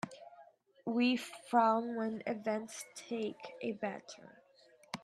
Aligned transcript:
We 0.87 1.15
frown 1.15 1.95
when 1.95 2.23
events 2.25 2.83
take 2.95 3.37
a 3.61 3.73
bad 3.73 4.01
turn. 4.07 4.35